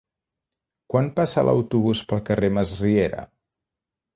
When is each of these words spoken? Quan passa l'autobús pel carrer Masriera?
Quan 0.93 1.09
passa 1.19 1.43
l'autobús 1.49 2.01
pel 2.13 2.25
carrer 2.31 2.51
Masriera? 2.59 3.29